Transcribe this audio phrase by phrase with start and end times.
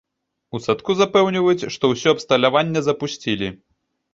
[0.55, 3.47] У садку запэўніваюць, што ўсё абсталяванне запусцілі.